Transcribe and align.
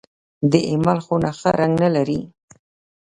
د 0.51 0.53
اېمل 0.69 0.99
خونه 1.05 1.29
ښه 1.39 1.49
رنګ 1.59 1.73
نه 1.83 1.89
لري. 1.95 2.19